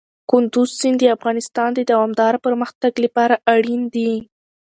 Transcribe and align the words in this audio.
کندز 0.29 0.69
سیند 0.79 0.97
د 1.01 1.03
افغانستان 1.17 1.69
د 1.75 1.79
دوامداره 1.91 2.37
پرمختګ 2.45 2.93
لپاره 3.05 3.35
اړین 3.53 3.81
دي. 3.95 4.13